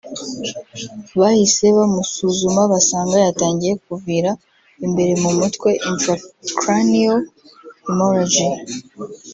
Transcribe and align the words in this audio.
Bahise 1.19 1.65
bamusuzuma 1.77 2.61
basanga 2.71 3.15
yatangiye 3.25 3.73
kuvira 3.85 4.31
imbere 4.85 5.13
mu 5.23 5.29
mutwe 5.39 5.69
(Intracranial 5.89 7.19
Hemorrhage) 7.85 8.45